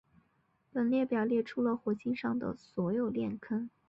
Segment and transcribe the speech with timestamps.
[0.73, 3.69] 本列表列出了火星上的所有链坑。